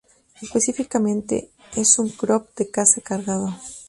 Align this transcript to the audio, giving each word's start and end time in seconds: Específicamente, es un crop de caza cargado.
Específicamente, 0.41 1.51
es 1.75 1.99
un 1.99 2.09
crop 2.09 2.55
de 2.57 2.71
caza 2.71 3.01
cargado. 3.01 3.53